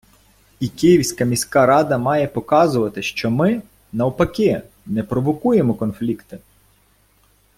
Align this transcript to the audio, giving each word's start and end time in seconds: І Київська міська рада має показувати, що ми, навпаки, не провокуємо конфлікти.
І 0.59 0.67
Київська 0.69 1.25
міська 1.25 1.65
рада 1.65 1.97
має 1.97 2.27
показувати, 2.27 3.01
що 3.01 3.29
ми, 3.31 3.61
навпаки, 3.91 4.61
не 4.85 5.03
провокуємо 5.03 5.73
конфлікти. 5.73 6.39